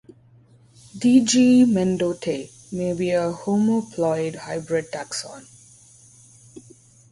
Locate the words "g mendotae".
1.23-2.49